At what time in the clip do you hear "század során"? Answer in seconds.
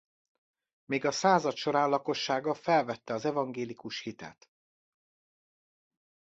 1.11-1.89